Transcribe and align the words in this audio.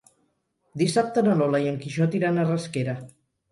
Dissabte 0.83 1.23
na 1.27 1.35
Lola 1.43 1.61
i 1.67 1.71
en 1.73 1.79
Quixot 1.85 2.19
iran 2.23 2.39
a 2.39 2.49
Rasquera. 2.51 2.99